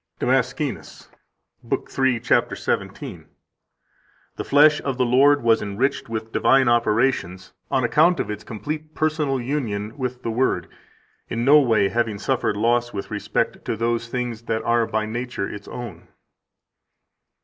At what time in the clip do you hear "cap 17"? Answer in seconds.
2.21-3.25